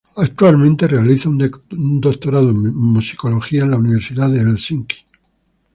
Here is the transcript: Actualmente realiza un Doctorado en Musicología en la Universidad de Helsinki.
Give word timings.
Actualmente 0.17 0.87
realiza 0.87 1.29
un 1.29 1.37
Doctorado 2.01 2.49
en 2.49 2.73
Musicología 2.75 3.61
en 3.65 3.69
la 3.69 3.77
Universidad 3.77 4.31
de 4.31 4.39
Helsinki. 4.41 4.97